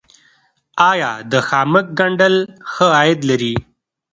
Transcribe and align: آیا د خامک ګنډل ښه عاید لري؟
آیا 0.91 1.11
د 1.31 1.33
خامک 1.47 1.85
ګنډل 1.99 2.35
ښه 2.71 2.87
عاید 2.97 3.19
لري؟ 3.29 3.53